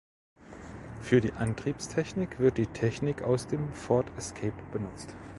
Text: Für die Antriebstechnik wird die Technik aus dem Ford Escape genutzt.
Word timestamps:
Für 0.99 1.21
die 1.21 1.31
Antriebstechnik 1.33 2.39
wird 2.39 2.57
die 2.57 2.65
Technik 2.65 3.21
aus 3.21 3.45
dem 3.45 3.71
Ford 3.71 4.11
Escape 4.17 4.57
genutzt. 4.71 5.15